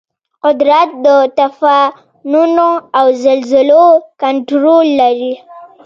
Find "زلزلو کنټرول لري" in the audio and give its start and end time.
3.23-5.33